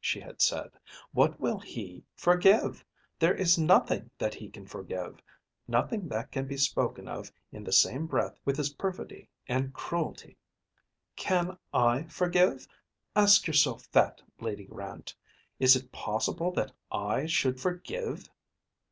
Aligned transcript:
she 0.00 0.18
had 0.18 0.42
said. 0.42 0.72
"What 1.12 1.38
will 1.38 1.60
he 1.60 2.02
forgive? 2.16 2.84
There 3.20 3.32
is 3.36 3.56
nothing 3.58 4.10
that 4.18 4.34
he 4.34 4.50
can 4.50 4.66
forgive; 4.66 5.22
nothing 5.68 6.08
that 6.08 6.32
can 6.32 6.48
be 6.48 6.56
spoken 6.56 7.06
of 7.06 7.30
in 7.52 7.62
the 7.62 7.70
same 7.70 8.08
breath 8.08 8.40
with 8.44 8.56
his 8.56 8.70
perfidy 8.70 9.28
and 9.46 9.72
cruelty. 9.72 10.36
Can 11.14 11.56
I 11.72 12.02
forgive? 12.08 12.66
Ask 13.14 13.46
yourself 13.46 13.88
that, 13.92 14.20
Lady 14.40 14.64
Grant. 14.64 15.14
Is 15.60 15.76
it 15.76 15.92
possible 15.92 16.50
that 16.54 16.72
I 16.90 17.26
should 17.26 17.60
forgive?" 17.60 18.28